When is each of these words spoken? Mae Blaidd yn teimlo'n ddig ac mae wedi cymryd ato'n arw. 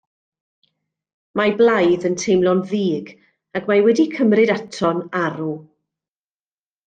Mae 1.41 1.51
Blaidd 1.59 2.07
yn 2.09 2.15
teimlo'n 2.23 2.63
ddig 2.71 3.11
ac 3.59 3.69
mae 3.73 3.85
wedi 3.89 4.05
cymryd 4.15 4.53
ato'n 4.55 5.03
arw. 5.23 5.51